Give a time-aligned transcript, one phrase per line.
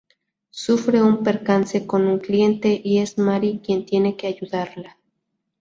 [0.49, 4.97] Sufre un percance con un cliente y es Mari quien tiene que ayudarla.